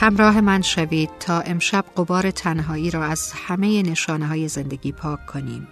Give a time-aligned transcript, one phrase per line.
[0.00, 5.68] همراه من شوید تا امشب قبار تنهایی را از همه نشانه های زندگی پاک کنیم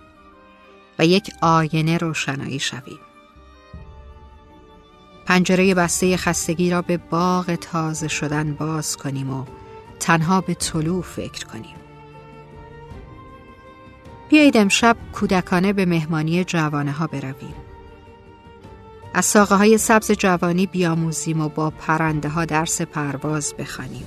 [0.98, 2.98] و یک آینه روشنایی شویم.
[5.26, 9.44] پنجره بسته خستگی را به باغ تازه شدن باز کنیم و
[10.00, 11.76] تنها به طلوع فکر کنیم.
[14.28, 17.65] بیایید امشب کودکانه به مهمانی جوانه ها برویم.
[19.16, 24.06] از ساقه های سبز جوانی بیاموزیم و با پرنده ها درس پرواز بخوانیم.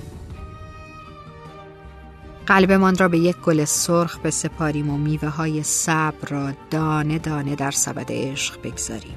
[2.46, 7.70] قلبمان را به یک گل سرخ بسپاریم و میوه های صبر را دانه دانه در
[7.70, 9.16] سبد عشق بگذاریم.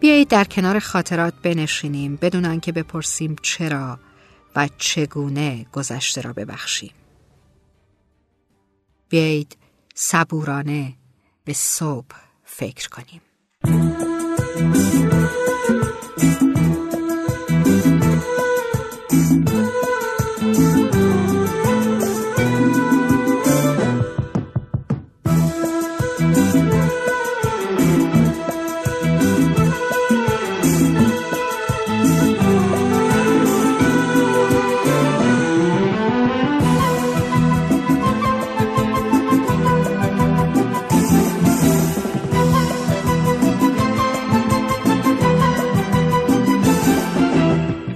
[0.00, 3.98] بیایید در کنار خاطرات بنشینیم بدون آنکه بپرسیم چرا
[4.56, 6.92] و چگونه گذشته را ببخشیم.
[9.08, 9.56] بیایید
[9.94, 10.94] صبورانه
[11.44, 13.20] به صبح فکر کنیم.
[14.00, 14.29] Thank you.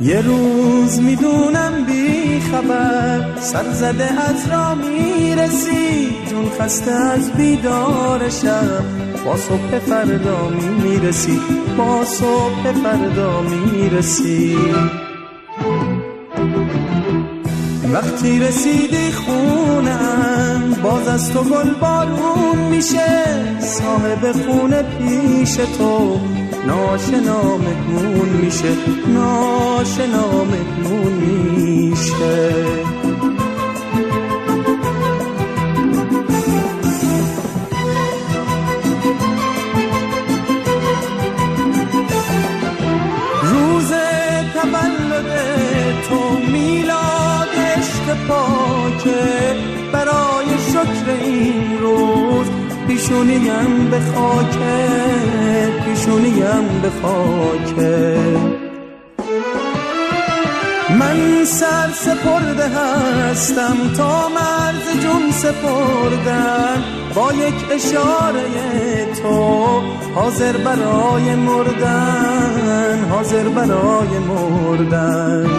[0.05, 8.84] یه روز می‌دونم بی خبر سر زده از را می‌رسی جون خسته از بیدار شب.
[9.25, 10.48] با صبح فردا
[10.82, 11.41] می‌رسی
[11.78, 14.56] با صبح فردا می‌رسی.
[17.94, 23.60] وقتی رسیدی خونم باز از تو گل بارون میشه.
[23.60, 26.21] صاحب خونه پیش تو
[26.66, 28.69] ناشنا مهمون میشه.
[29.09, 32.53] ناشنا مهمون میشه.
[43.43, 43.93] روز
[44.55, 45.53] تولد
[53.04, 54.88] پیشونیم به خاکه
[55.84, 58.16] پیشونیم به خاکه
[60.98, 66.84] من سر سپرده هستم تا مرز جون سپردن.
[67.14, 68.44] با یک اشاره
[69.22, 69.81] تو
[70.14, 75.53] حاضر برای مردن حاضر برای مردن.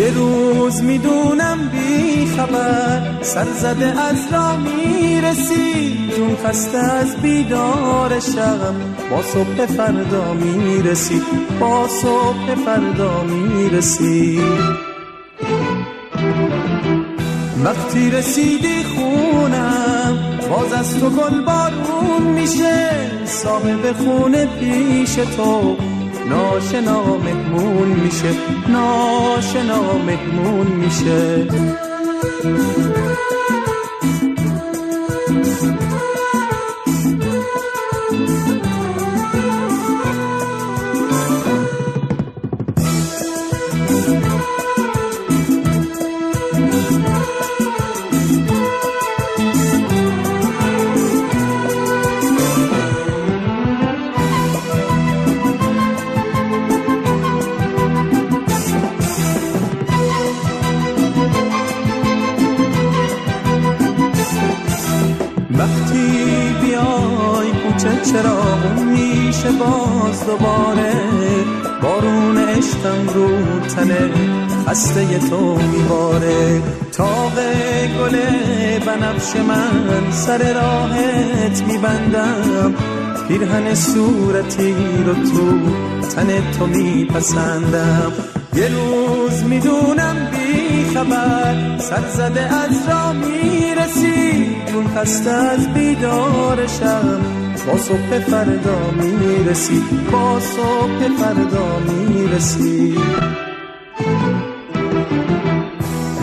[0.00, 5.98] یه روز می‌دونم بی خبر سر زده از را می‌رسی.
[6.16, 8.74] جون خسته از بیدار شب
[9.10, 11.22] با صبح فردا می‌رسی.
[11.60, 14.40] با صبح فردا می‌رسی.
[17.64, 20.18] وقتی رسیدی خونم
[20.50, 22.90] باز از تو گل بارون میشه.
[23.24, 25.76] صاحب خونه پیش تو.
[26.30, 28.32] ناشنا مهمون میشه
[28.68, 31.46] ناشنا مهمون میشه.
[67.80, 70.92] کوچه چراغون میشه باز دوباره؟
[71.82, 73.28] بارون عشقم رو
[73.60, 74.10] تنه
[74.66, 76.62] خسته تو میباره.
[76.92, 77.32] تاق
[77.98, 78.16] گل
[78.86, 82.74] بنفش من سر راهت میبندم.
[83.28, 84.74] پیرهن صورتی
[85.06, 85.58] رو تو
[86.08, 88.12] تن تو میپسندم.
[88.54, 94.56] یه روز می‌دونم بی خبر سر زده از را می‌رسی.
[94.74, 97.18] اون خسته از بیدار شب
[97.66, 99.82] با صبح فردا می‌رسی.
[100.12, 102.98] با صبح فردا می‌رسی.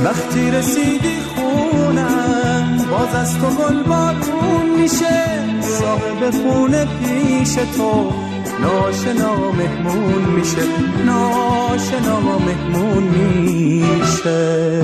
[0.06, 5.24] وقتی رسیدی خونم باز از تو گل بارون میشه.
[5.62, 8.27] صاحب خونه پیش تو.
[8.62, 10.62] ناشنا مهمون میشه.
[11.06, 14.84] ناشنا مهمون میشه.